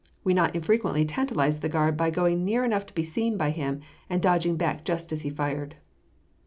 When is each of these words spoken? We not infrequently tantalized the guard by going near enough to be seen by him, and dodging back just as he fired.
We 0.23 0.33
not 0.33 0.55
infrequently 0.55 1.05
tantalized 1.05 1.61
the 1.61 1.69
guard 1.69 1.95
by 1.95 2.09
going 2.09 2.43
near 2.43 2.65
enough 2.65 2.87
to 2.87 2.93
be 2.95 3.03
seen 3.03 3.37
by 3.37 3.51
him, 3.51 3.81
and 4.09 4.19
dodging 4.19 4.57
back 4.57 4.83
just 4.83 5.13
as 5.13 5.21
he 5.21 5.29
fired. 5.29 5.75